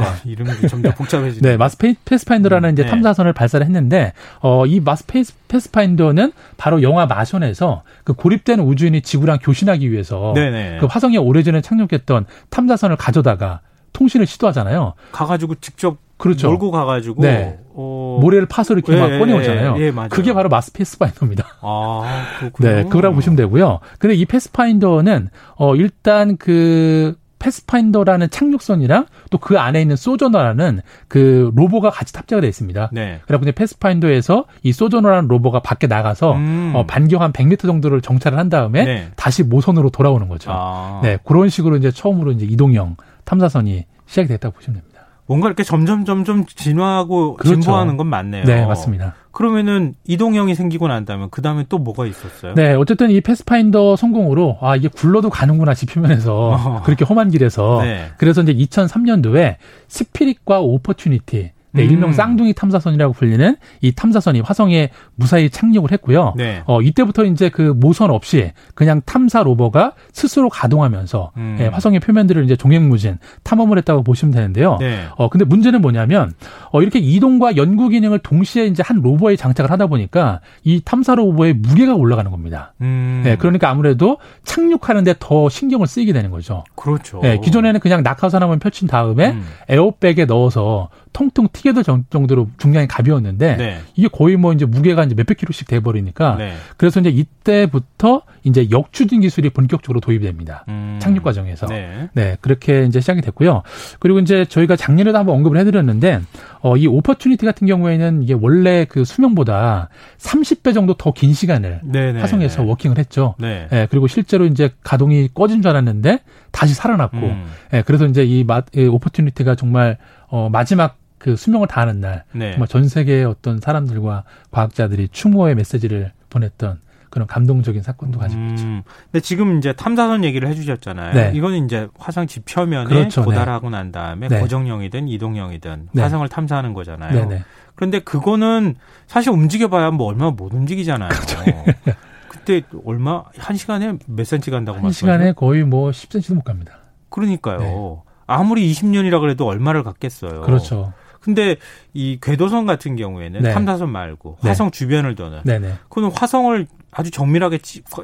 네. 0.00 0.06
아, 0.06 0.16
이름이 0.24 0.68
점점 0.68 0.92
복잡해지네. 0.94 1.50
네, 1.50 1.56
마스 1.56 1.76
패스파인더라는 1.78 2.70
음, 2.70 2.72
이제 2.72 2.82
네. 2.84 2.88
탐사선을 2.88 3.32
발사를 3.32 3.64
했는데 3.64 4.12
어 4.40 4.64
이 4.66 4.80
마스 4.80 5.04
패스, 5.06 5.34
패스파인더는 5.48 6.32
바로 6.56 6.82
영화 6.82 7.06
마션에서 7.06 7.82
그 8.04 8.12
고립된 8.12 8.60
우주인이 8.60 9.00
지구랑 9.02 9.38
교신하기 9.42 9.90
위해서 9.90 10.32
네네. 10.34 10.70
네. 10.70 10.78
그 10.78 10.86
화성에 10.86 11.16
오래전에 11.16 11.60
착륙했던 11.60 12.26
탐사선을 12.50 12.96
가져다가 12.96 13.60
통신을 13.92 14.26
시도하잖아요. 14.26 14.94
가가지고 15.12 15.56
직접 15.56 15.98
그렇죠. 16.16 16.48
몰고 16.48 16.70
가가지고 16.70 17.22
네. 17.22 17.58
어... 17.74 18.18
모래를 18.20 18.46
파서 18.46 18.74
이렇게 18.74 18.92
예, 18.92 19.00
막 19.00 19.08
꺼내오잖아요. 19.18 19.76
예, 19.78 19.86
예, 19.86 19.92
그게 20.10 20.32
바로 20.34 20.48
마스 20.48 20.70
패스파인더입니다. 20.72 21.46
아, 21.62 22.26
그렇군요. 22.38 22.68
네, 22.68 22.82
그거라고 22.84 23.14
보시면 23.14 23.36
되고요. 23.36 23.80
근데 23.98 24.14
이 24.14 24.26
패스파인더는 24.26 25.30
어 25.56 25.74
일단 25.76 26.36
그 26.36 27.16
패스파인더라는 27.40 28.30
착륙선이랑 28.30 29.06
또 29.30 29.40
그 29.40 29.58
안에 29.58 29.80
있는 29.82 29.96
소저너라는 29.96 30.80
그 31.08 31.50
로버가 31.56 31.90
같이 31.90 32.12
탑재가 32.12 32.40
되어 32.40 32.48
있습니다. 32.48 32.90
네. 32.92 33.20
그래서 33.26 33.42
이제 33.42 33.52
패스파인더에서 33.52 34.44
이 34.62 34.72
소저너라는 34.72 35.28
로버가 35.28 35.60
밖에 35.60 35.86
나가서 35.88 36.34
음. 36.34 36.72
어, 36.74 36.86
반경 36.86 37.22
한 37.22 37.32
100m 37.32 37.62
정도를 37.62 38.00
정찰을 38.00 38.38
한 38.38 38.48
다음에 38.48 38.84
네. 38.84 39.08
다시 39.16 39.42
모선으로 39.42 39.90
돌아오는 39.90 40.28
거죠. 40.28 40.50
아. 40.52 41.00
네, 41.02 41.18
그런 41.24 41.48
식으로 41.48 41.76
이제 41.76 41.90
처음으로 41.90 42.32
이제 42.32 42.44
이동형 42.44 42.96
탐사선이 43.24 43.86
시작이 44.06 44.28
됐다고 44.28 44.54
보시면 44.54 44.80
됩니다. 44.80 44.99
뭔가 45.30 45.46
이렇게 45.46 45.62
점점 45.62 46.04
점점 46.04 46.44
진화하고 46.44 47.36
그렇죠. 47.36 47.60
진보하는 47.60 47.96
건 47.96 48.08
맞네요. 48.08 48.46
네, 48.46 48.66
맞습니다. 48.66 49.14
그러면은 49.30 49.94
이동형이 50.04 50.56
생기고 50.56 50.88
난 50.88 51.04
다음에 51.04 51.28
그 51.30 51.40
다음에 51.40 51.64
또 51.68 51.78
뭐가 51.78 52.04
있었어요? 52.06 52.54
네, 52.54 52.74
어쨌든 52.74 53.12
이 53.12 53.20
패스파인더 53.20 53.94
성공으로 53.94 54.58
아 54.60 54.74
이게 54.74 54.88
굴러도 54.88 55.30
가는구나 55.30 55.72
지표면에서 55.74 56.34
어. 56.34 56.82
그렇게 56.84 57.04
험한 57.04 57.30
길에서 57.30 57.78
네. 57.80 58.08
그래서 58.16 58.42
이제 58.42 58.52
2003년도에 58.52 59.54
스피릿과 59.86 60.62
오퍼튜니티 60.62 61.52
네, 61.72 61.84
음. 61.84 61.90
일명 61.90 62.12
쌍둥이 62.12 62.54
탐사선이라고 62.54 63.12
불리는 63.14 63.56
이 63.80 63.92
탐사선이 63.92 64.40
화성에 64.40 64.90
무사히 65.14 65.50
착륙을 65.50 65.92
했고요. 65.92 66.34
네. 66.36 66.62
어, 66.66 66.82
이때부터 66.82 67.24
이제 67.24 67.48
그 67.48 67.62
모선 67.62 68.10
없이 68.10 68.52
그냥 68.74 69.02
탐사 69.04 69.42
로버가 69.42 69.92
스스로 70.12 70.48
가동하면서 70.48 71.32
음. 71.36 71.56
예, 71.60 71.66
화성의 71.66 72.00
표면들을 72.00 72.44
이제 72.44 72.56
종횡무진 72.56 73.18
탐험을 73.44 73.78
했다고 73.78 74.02
보시면 74.02 74.32
되는데요. 74.32 74.78
네. 74.80 75.04
어, 75.16 75.28
근데 75.28 75.44
문제는 75.44 75.80
뭐냐면 75.80 76.32
어, 76.72 76.82
이렇게 76.82 76.98
이동과 76.98 77.56
연구 77.56 77.88
기능을 77.88 78.18
동시에 78.20 78.66
이제 78.66 78.82
한 78.84 79.00
로버에 79.00 79.36
장착을 79.36 79.70
하다 79.70 79.86
보니까 79.86 80.40
이 80.64 80.80
탐사 80.84 81.14
로버의 81.14 81.54
무게가 81.54 81.94
올라가는 81.94 82.30
겁니다. 82.30 82.74
음. 82.80 83.22
예, 83.26 83.36
그러니까 83.36 83.70
아무래도 83.70 84.18
착륙하는데 84.44 85.14
더 85.18 85.48
신경을 85.48 85.86
쓰이게 85.86 86.12
되는 86.12 86.30
거죠. 86.30 86.64
그렇죠. 86.74 87.20
예, 87.24 87.38
기존에는 87.38 87.80
그냥 87.80 88.02
낙하산 88.02 88.42
한번 88.42 88.58
펼친 88.58 88.88
다음에 88.88 89.30
음. 89.30 89.44
에어백에 89.68 90.24
넣어서 90.26 90.88
통통 91.12 91.48
튀겨도 91.60 91.82
정도로 92.08 92.48
중량이 92.56 92.88
가벼웠는데 92.88 93.56
네. 93.56 93.80
이게 93.94 94.08
거의 94.08 94.36
뭐 94.36 94.52
이제 94.54 94.64
무게가 94.64 95.04
이제 95.04 95.14
몇백 95.14 95.36
킬로씩 95.36 95.68
돼 95.68 95.80
버리니까 95.80 96.36
네. 96.36 96.54
그래서 96.78 97.00
이제 97.00 97.10
이때부터 97.10 98.22
이제 98.44 98.68
역추진 98.70 99.20
기술이 99.20 99.50
본격적으로 99.50 100.00
도입이 100.00 100.24
됩니다. 100.24 100.64
음. 100.68 100.98
착륙 101.02 101.22
과정에서. 101.22 101.66
네. 101.66 102.08
네. 102.14 102.36
그렇게 102.40 102.84
이제 102.86 103.00
시작이 103.00 103.20
됐고요. 103.20 103.62
그리고 103.98 104.18
이제 104.20 104.46
저희가 104.46 104.76
작년에도 104.76 105.18
한번 105.18 105.36
언급을 105.36 105.58
해 105.58 105.64
드렸는데 105.64 106.20
어, 106.62 106.76
이 106.78 106.86
오퍼튜니티 106.86 107.44
같은 107.44 107.66
경우에는 107.66 108.22
이게 108.22 108.34
원래 108.38 108.86
그 108.88 109.04
수명보다 109.04 109.90
30배 110.18 110.72
정도 110.72 110.94
더 110.94 111.10
긴 111.12 111.34
시간을 111.34 111.80
네네. 111.84 112.12
네. 112.12 112.20
화성에서 112.20 112.62
워킹을 112.62 112.96
했죠. 112.96 113.34
네. 113.38 113.66
네. 113.70 113.86
그리고 113.90 114.06
실제로 114.06 114.46
이제 114.46 114.70
가동이 114.82 115.28
꺼진 115.34 115.60
줄 115.60 115.70
알았는데 115.70 116.20
다시 116.52 116.72
살아났고, 116.72 117.18
음. 117.18 117.46
네, 117.70 117.82
그래서 117.82 118.06
이제 118.06 118.24
이 118.24 118.44
오퍼튜니티가 118.88 119.54
정말 119.56 119.98
어, 120.28 120.48
마지막 120.50 120.96
그 121.20 121.36
수명을 121.36 121.68
다하는 121.68 122.00
날, 122.00 122.24
네. 122.32 122.52
정말 122.52 122.66
전 122.66 122.88
세계의 122.88 123.26
어떤 123.26 123.60
사람들과 123.60 124.24
과학자들이 124.50 125.08
추모의 125.12 125.54
메시지를 125.54 126.12
보냈던 126.30 126.80
그런 127.10 127.26
감동적인 127.28 127.82
사건도 127.82 128.18
가지고 128.18 128.42
있죠. 128.50 128.64
음, 128.64 128.82
근데 129.12 129.20
지금 129.20 129.58
이제 129.58 129.74
탐사선 129.74 130.24
얘기를 130.24 130.48
해주셨잖아요. 130.48 131.12
네. 131.12 131.32
이거는 131.34 131.66
이제 131.66 131.88
화성 131.98 132.26
지표면에 132.26 132.88
그렇죠. 132.88 133.22
도달하고 133.22 133.68
네. 133.68 133.76
난 133.76 133.92
다음에 133.92 134.28
네. 134.28 134.40
고정형이든 134.40 135.08
이동형이든 135.08 135.88
네. 135.92 136.02
화성을 136.02 136.26
탐사하는 136.28 136.72
거잖아요. 136.72 137.12
네, 137.12 137.26
네. 137.26 137.44
그런데 137.74 137.98
그거는 137.98 138.76
사실 139.06 139.30
움직여봐야 139.30 139.90
뭐 139.90 140.06
얼마 140.06 140.30
못 140.30 140.54
움직이잖아요. 140.54 141.10
그렇죠. 141.10 141.36
그때 142.28 142.62
얼마 142.86 143.24
한 143.36 143.56
시간에 143.56 143.98
몇 144.06 144.24
센치 144.24 144.50
간다고 144.50 144.78
한 144.78 144.90
시간에 144.90 145.32
거의 145.32 145.64
뭐 145.64 145.90
10cm도 145.90 146.34
못 146.34 146.44
갑니다. 146.44 146.78
그러니까요. 147.10 148.04
아무리 148.26 148.72
20년이라 148.72 149.20
그래도 149.20 149.46
얼마를 149.46 149.82
갖겠어요. 149.82 150.42
그렇죠. 150.42 150.94
근데 151.20 151.56
이 151.92 152.18
궤도선 152.20 152.66
같은 152.66 152.96
경우에는 152.96 153.42
네. 153.42 153.52
탐사선 153.52 153.90
말고 153.90 154.38
네. 154.42 154.48
화성 154.48 154.70
네. 154.70 154.78
주변을 154.78 155.14
도는 155.14 155.40
네네. 155.44 155.74
그는 155.88 156.10
화성을 156.14 156.66
아주 156.92 157.10
정밀하게 157.10 157.58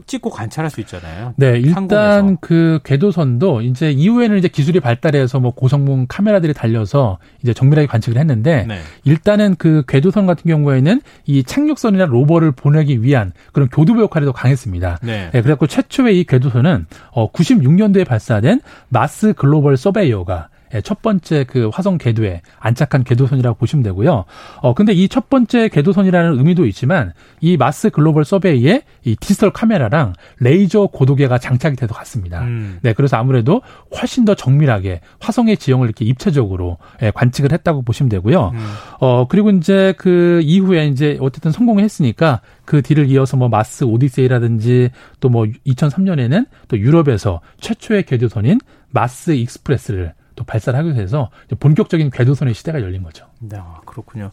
찍고 0.06 0.30
관찰할 0.30 0.70
수 0.70 0.80
있잖아요. 0.80 1.34
네, 1.36 1.58
일단 1.58 1.90
항공에서. 1.90 2.38
그 2.40 2.78
궤도선도 2.84 3.62
이제 3.62 3.90
이후에는 3.90 4.38
이제 4.38 4.46
기술이 4.46 4.78
발달해서 4.78 5.40
뭐 5.40 5.52
고성능 5.52 6.06
카메라들이 6.08 6.54
달려서 6.54 7.18
이제 7.42 7.52
정밀하게 7.52 7.88
관측을 7.88 8.18
했는데 8.18 8.64
네. 8.68 8.78
일단은 9.04 9.56
그 9.56 9.82
궤도선 9.88 10.26
같은 10.26 10.48
경우에는 10.48 11.00
이 11.24 11.42
착륙선이나 11.42 12.04
로버를 12.06 12.52
보내기 12.52 13.02
위한 13.02 13.32
그런 13.52 13.68
교두보 13.68 14.02
역할이 14.02 14.24
더 14.24 14.32
강했습니다. 14.32 15.00
네. 15.02 15.30
네 15.32 15.42
그래갖고 15.42 15.66
최초의 15.66 16.20
이 16.20 16.24
궤도선은 16.24 16.86
어 17.10 17.32
96년도에 17.32 18.06
발사된 18.06 18.60
마스 18.88 19.32
글로벌 19.32 19.76
서베이어가 19.76 20.48
예, 20.48 20.55
첫 20.82 21.02
번째 21.02 21.44
그 21.44 21.68
화성 21.72 21.98
궤도에 21.98 22.42
안착한 22.58 23.04
궤도선이라고 23.04 23.56
보시면 23.58 23.82
되고요. 23.82 24.24
어 24.62 24.74
근데 24.74 24.92
이 24.92 25.08
첫 25.08 25.30
번째 25.30 25.68
궤도선이라는 25.68 26.38
의미도 26.38 26.66
있지만 26.66 27.12
이 27.40 27.56
마스 27.56 27.90
글로벌 27.90 28.24
서베이어에 28.24 28.82
이 29.04 29.16
디지털 29.16 29.50
카메라랑 29.50 30.12
레이저 30.40 30.86
고도계가 30.92 31.38
장착이 31.38 31.76
돼서 31.76 31.94
갔습니다. 31.94 32.42
음. 32.42 32.78
네, 32.82 32.92
그래서 32.92 33.16
아무래도 33.16 33.62
훨씬 33.98 34.24
더 34.24 34.34
정밀하게 34.34 35.00
화성의 35.20 35.56
지형을 35.56 35.86
이렇게 35.86 36.04
입체적으로 36.04 36.78
예, 37.02 37.10
관측을 37.12 37.52
했다고 37.52 37.82
보시면 37.82 38.08
되고요. 38.10 38.50
음. 38.54 38.58
어 39.00 39.26
그리고 39.28 39.50
이제 39.50 39.94
그 39.96 40.40
이후에 40.42 40.86
이제 40.88 41.16
어쨌든 41.20 41.50
성공을 41.52 41.82
했으니까 41.82 42.40
그 42.64 42.82
뒤를 42.82 43.08
이어서 43.10 43.36
뭐 43.36 43.48
마스 43.48 43.84
오디세이라든지 43.84 44.90
또 45.20 45.28
뭐 45.28 45.44
2003년에는 45.66 46.46
또 46.68 46.78
유럽에서 46.78 47.40
최초의 47.60 48.04
궤도선인 48.04 48.58
마스 48.90 49.32
익스프레스를 49.32 50.14
또 50.36 50.44
발사를 50.44 50.78
하게 50.78 50.92
돼서 50.92 51.30
본격적인 51.58 52.10
궤도선의 52.10 52.54
시대가 52.54 52.80
열린 52.80 53.02
거죠. 53.02 53.26
네, 53.40 53.58
그렇군요. 53.84 54.30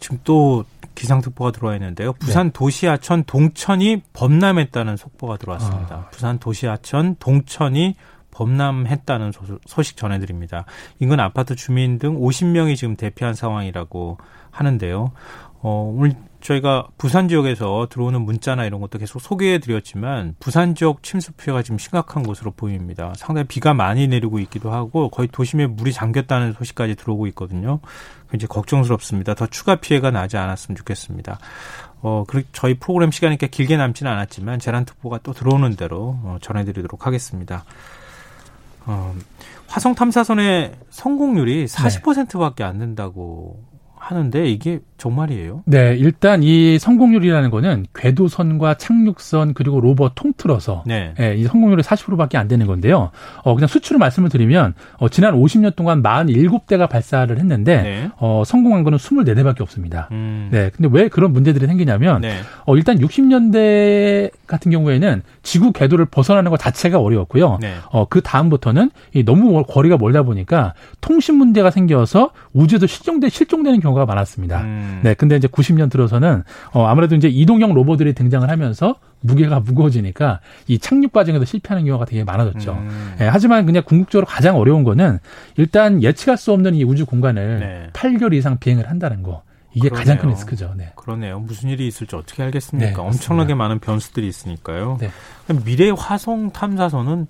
지금 0.00 0.18
또 0.24 0.64
기상특보가 0.94 1.52
들어와 1.52 1.74
있는데요. 1.74 2.12
부산 2.14 2.48
네. 2.48 2.52
도시 2.52 2.86
하천 2.86 3.24
동천이 3.24 4.02
범람했다는 4.12 4.96
속보가 4.96 5.38
들어왔습니다. 5.38 5.94
아. 5.94 6.08
부산 6.10 6.38
도시 6.38 6.66
하천 6.66 7.16
동천이 7.18 7.96
범람했다는 8.32 9.32
소식 9.66 9.96
전해드립니다. 9.96 10.64
인근 10.98 11.20
아파트 11.20 11.54
주민 11.54 11.98
등 11.98 12.18
50명이 12.18 12.76
지금 12.76 12.96
대피한 12.96 13.34
상황이라고 13.34 14.18
하는데요. 14.50 15.12
어, 15.60 15.94
오늘 15.96 16.14
저희가 16.44 16.88
부산 16.98 17.26
지역에서 17.26 17.88
들어오는 17.90 18.20
문자나 18.20 18.66
이런 18.66 18.82
것도 18.82 18.98
계속 18.98 19.18
소개해 19.18 19.60
드렸지만 19.60 20.34
부산 20.38 20.74
지역 20.74 21.02
침수 21.02 21.32
피해가 21.32 21.62
지금 21.62 21.78
심각한 21.78 22.22
것으로 22.22 22.50
보입니다. 22.50 23.14
상당히 23.16 23.48
비가 23.48 23.72
많이 23.72 24.06
내리고 24.06 24.38
있기도 24.40 24.70
하고 24.70 25.08
거의 25.08 25.26
도심에 25.32 25.66
물이 25.66 25.94
잠겼다는 25.94 26.52
소식까지 26.52 26.96
들어오고 26.96 27.26
있거든요. 27.28 27.80
굉장히 28.30 28.48
걱정스럽습니다. 28.48 29.34
더 29.34 29.46
추가 29.46 29.76
피해가 29.76 30.10
나지 30.10 30.36
않았으면 30.36 30.76
좋겠습니다. 30.76 31.38
어, 32.02 32.24
그 32.28 32.42
저희 32.52 32.74
프로그램 32.74 33.10
시간이 33.10 33.38
꽤 33.38 33.46
길게 33.46 33.78
남지는 33.78 34.12
않았지만 34.12 34.58
재난특보가 34.58 35.20
또 35.22 35.32
들어오는 35.32 35.74
대로 35.76 36.18
어, 36.24 36.36
전해드리도록 36.42 37.06
하겠습니다. 37.06 37.64
어, 38.84 39.14
화성 39.66 39.94
탐사선의 39.94 40.74
성공률이 40.90 41.64
40%밖에 41.64 42.64
안 42.64 42.78
된다고 42.78 43.64
하는데 43.96 44.46
이게 44.46 44.80
정말이에요? 45.04 45.62
네, 45.66 45.96
일단 45.98 46.42
이 46.42 46.78
성공률이라는 46.78 47.50
거는 47.50 47.84
궤도선과 47.94 48.74
착륙선 48.74 49.52
그리고 49.52 49.78
로버 49.80 50.12
통틀어서 50.14 50.84
네. 50.86 51.12
예, 51.20 51.34
이 51.36 51.44
성공률이 51.44 51.82
40%밖에 51.82 52.38
안 52.38 52.48
되는 52.48 52.66
건데요. 52.66 53.10
어 53.42 53.54
그냥 53.54 53.68
수치로 53.68 53.98
말씀을 53.98 54.30
드리면 54.30 54.72
어 54.96 55.10
지난 55.10 55.34
50년 55.34 55.76
동안 55.76 56.02
47대가 56.02 56.88
발사를 56.88 57.36
했는데 57.36 57.82
네. 57.82 58.10
어 58.16 58.44
성공한 58.46 58.82
거는 58.82 58.96
24대밖에 58.96 59.60
없습니다. 59.60 60.08
음. 60.12 60.48
네. 60.50 60.70
근데 60.74 60.88
왜 60.90 61.08
그런 61.08 61.34
문제들이 61.34 61.66
생기냐면 61.66 62.22
네. 62.22 62.38
어 62.64 62.74
일단 62.76 62.98
60년대 62.98 64.30
같은 64.46 64.70
경우에는 64.70 65.22
지구 65.42 65.72
궤도를 65.72 66.06
벗어나는 66.06 66.50
것 66.50 66.58
자체가 66.58 66.98
어려웠고요. 66.98 67.58
네. 67.60 67.74
어그 67.90 68.22
다음부터는 68.22 68.90
이 69.12 69.22
너무 69.22 69.62
거리가 69.64 69.98
멀다 69.98 70.22
보니까 70.22 70.72
통신 71.02 71.34
문제가 71.34 71.70
생겨서 71.70 72.30
우주에서 72.54 72.86
실종돼 72.86 73.28
실종되는 73.28 73.80
경우가 73.80 74.06
많았습니다. 74.06 74.62
음. 74.62 74.93
네, 75.02 75.14
근데 75.14 75.36
이제 75.36 75.48
90년 75.48 75.90
들어서는 75.90 76.42
어 76.72 76.86
아무래도 76.86 77.14
이제 77.16 77.28
이동형 77.28 77.74
로봇들이 77.74 78.12
등장을 78.14 78.48
하면서 78.48 78.96
무게가 79.20 79.60
무거워지니까 79.60 80.40
이 80.66 80.78
착륙 80.78 81.12
과정에서 81.12 81.44
실패하는 81.44 81.86
경우가 81.86 82.04
되게 82.04 82.24
많아졌죠. 82.24 82.72
음. 82.72 83.14
예, 83.20 83.24
하지만 83.26 83.66
그냥 83.66 83.82
궁극적으로 83.84 84.26
가장 84.26 84.56
어려운 84.56 84.84
거는 84.84 85.18
일단 85.56 86.02
예측할 86.02 86.36
수 86.36 86.52
없는 86.52 86.74
이 86.74 86.84
우주 86.84 87.06
공간을 87.06 87.60
네. 87.60 87.90
8개월 87.92 88.34
이상 88.34 88.58
비행을 88.58 88.88
한다는 88.90 89.22
거. 89.22 89.42
이게 89.76 89.88
그러네요. 89.88 89.98
가장 89.98 90.18
큰 90.18 90.28
리스크죠. 90.30 90.74
네. 90.76 90.92
그러네요. 90.94 91.40
무슨 91.40 91.68
일이 91.68 91.86
있을지 91.88 92.14
어떻게 92.14 92.44
알겠습니까? 92.44 92.90
네, 92.90 92.96
엄청나게 92.96 93.54
많은 93.54 93.80
변수들이 93.80 94.28
있으니까요. 94.28 94.98
네. 95.00 95.10
미래 95.64 95.90
화성 95.90 96.52
탐사선은 96.52 97.26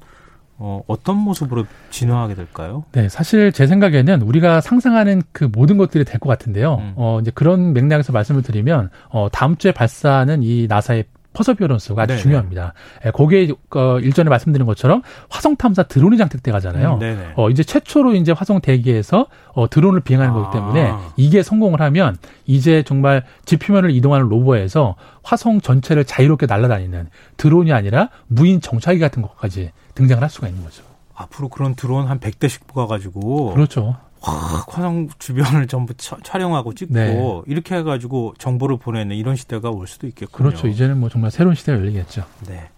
어, 0.56 0.82
어떤 0.86 1.16
모습으로 1.16 1.66
진화하게 1.90 2.34
될까요? 2.34 2.84
네, 2.92 3.08
사실 3.08 3.50
제 3.52 3.66
생각에는 3.66 4.22
우리가 4.22 4.60
상상하는 4.60 5.22
그 5.32 5.48
모든 5.52 5.76
것들이 5.78 6.04
될 6.04 6.20
것 6.20 6.28
같은데요. 6.28 6.74
음. 6.76 6.92
어, 6.96 7.18
이제 7.20 7.30
그런 7.34 7.72
맥락에서 7.72 8.12
말씀을 8.12 8.42
드리면, 8.42 8.90
어, 9.08 9.28
다음 9.32 9.56
주에 9.56 9.72
발사하는 9.72 10.42
이 10.42 10.66
나사의 10.68 11.04
퍼서비어 11.34 11.66
런스가 11.66 12.02
아주 12.02 12.12
네네. 12.12 12.22
중요합니다. 12.22 12.72
예, 13.04 13.10
거기에 13.10 13.48
어, 13.74 13.98
일전에 13.98 14.30
말씀드린 14.30 14.66
것처럼 14.66 15.02
화성 15.28 15.56
탐사 15.56 15.82
드론이 15.82 16.16
장착돼 16.16 16.50
가잖아요. 16.50 16.98
음, 17.02 17.32
어, 17.36 17.50
이제 17.50 17.62
최초로 17.62 18.14
이제 18.14 18.32
화성 18.32 18.60
대기에서 18.60 19.26
어, 19.52 19.68
드론을 19.68 20.00
비행하는 20.00 20.32
아. 20.32 20.34
거기 20.34 20.56
때문에 20.56 20.94
이게 21.16 21.42
성공을 21.42 21.80
하면 21.82 22.16
이제 22.46 22.82
정말 22.84 23.24
지표면을 23.44 23.90
이동하는 23.90 24.28
로버에서 24.28 24.94
화성 25.22 25.60
전체를 25.60 26.04
자유롭게 26.04 26.46
날아다니는 26.46 27.08
드론이 27.36 27.72
아니라 27.72 28.08
무인 28.28 28.60
정찰기 28.60 29.00
같은 29.00 29.20
것까지 29.20 29.72
등장을 29.94 30.22
할 30.22 30.30
수가 30.30 30.48
있는 30.48 30.62
거죠. 30.64 30.82
앞으로 31.14 31.48
그런 31.48 31.74
드론 31.74 32.06
한 32.08 32.18
100대씩 32.18 32.66
뽑아가지고. 32.66 33.54
그렇죠. 33.54 33.96
확 34.24 34.76
화성 34.76 35.08
주변을 35.18 35.66
전부 35.66 35.94
차, 35.94 36.16
촬영하고 36.22 36.74
찍고 36.74 36.94
네. 36.94 37.42
이렇게 37.46 37.76
해가지고 37.76 38.34
정보를 38.38 38.78
보내는 38.78 39.16
이런 39.16 39.36
시대가 39.36 39.70
올 39.70 39.86
수도 39.86 40.06
있겠군요. 40.06 40.48
그렇죠. 40.48 40.66
이제는 40.66 40.98
뭐 40.98 41.08
정말 41.08 41.30
새로운 41.30 41.54
시대가 41.54 41.78
열리겠죠. 41.78 42.24
네. 42.48 42.68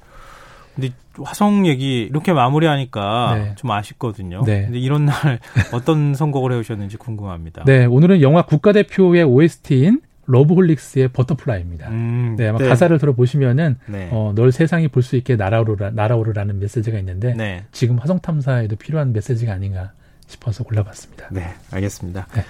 근데 0.74 0.90
화성 1.22 1.66
얘기 1.66 2.02
이렇게 2.02 2.32
마무리하니까 2.32 3.34
네. 3.34 3.54
좀 3.56 3.70
아쉽거든요. 3.70 4.42
네. 4.44 4.64
근데 4.64 4.78
이런 4.78 5.06
날 5.06 5.38
어떤 5.72 6.14
선곡을 6.14 6.52
해오셨는지 6.52 6.96
궁금합니다. 6.98 7.64
네, 7.64 7.86
오늘은 7.86 8.20
영화 8.22 8.42
국가대표의 8.42 9.22
OST인 9.24 10.00
러브홀릭스의 10.26 11.08
버터플라이입니다. 11.08 11.88
음, 11.88 12.34
네, 12.36 12.48
아마 12.48 12.58
네. 12.58 12.68
가사를 12.68 12.98
들어보시면은 12.98 13.76
네. 13.86 14.08
어, 14.10 14.32
널 14.34 14.50
세상이 14.52 14.88
볼 14.88 15.02
수 15.02 15.14
있게 15.16 15.36
날아오르라, 15.36 15.90
날아오르라는 15.90 16.58
메시지가 16.58 16.98
있는데 16.98 17.32
네. 17.34 17.62
지금 17.70 17.96
화성 17.98 18.18
탐사에도 18.18 18.74
필요한 18.76 19.12
메시지가 19.12 19.52
아닌가 19.52 19.92
싶어서 20.26 20.64
골라봤습니다. 20.64 21.28
네, 21.30 21.54
알겠습니다. 21.70 22.26
네. 22.34 22.44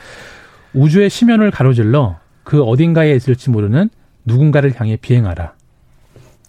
우주의 0.75 1.09
심연을 1.09 1.51
가로질러 1.51 2.19
그 2.45 2.63
어딘가에 2.63 3.13
있을지 3.13 3.51
모르는 3.51 3.91
누군가를 4.25 4.79
향해 4.79 4.97
비행하라. 4.97 5.55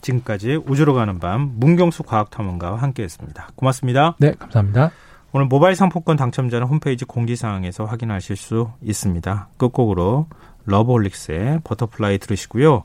지금까지 0.01 0.55
우주로 0.67 0.93
가는 0.93 1.19
밤 1.19 1.53
문경수 1.57 2.03
과학탐험가와 2.03 2.77
함께했습니다. 2.81 3.49
고맙습니다. 3.55 4.15
네, 4.19 4.33
감사합니다. 4.37 4.91
오늘 5.33 5.47
모바일 5.47 5.75
상품권 5.75 6.15
당첨자는 6.15 6.67
홈페이지 6.67 7.03
공지사항에서 7.05 7.85
확인하실 7.85 8.35
수 8.35 8.71
있습니다. 8.81 9.49
끝곡으로 9.57 10.27
러브홀릭스의 10.65 11.61
버터플라이 11.63 12.17
들으시고요. 12.19 12.83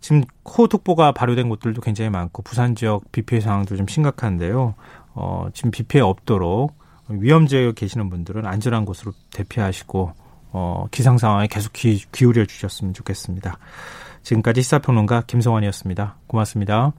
지금 0.00 0.22
호우특보가 0.42 1.12
발효된 1.12 1.48
곳들도 1.48 1.80
굉장히 1.80 2.10
많고 2.10 2.42
부산 2.42 2.74
지역 2.74 3.10
비 3.10 3.22
피해 3.22 3.40
상황도 3.40 3.76
좀 3.76 3.86
심각한데요. 3.86 4.74
어, 5.14 5.48
지금 5.54 5.70
비 5.70 5.82
피해 5.82 6.02
없도록 6.02 6.76
위험지역에 7.08 7.72
계시는 7.74 8.10
분들은 8.10 8.46
안전한 8.46 8.84
곳으로 8.84 9.12
대피하시고 9.32 10.12
어, 10.52 10.86
기상 10.90 11.18
상황에 11.18 11.46
계속 11.48 11.72
귀, 11.72 12.00
기울여 12.12 12.46
주셨으면 12.46 12.94
좋겠습니다. 12.94 13.58
지금까지 14.22 14.62
시사평론가 14.62 15.24
김성환이었습니다. 15.26 16.16
고맙습니다. 16.26 16.92